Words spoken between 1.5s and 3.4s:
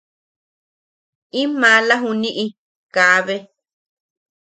maala juniʼi kaabe.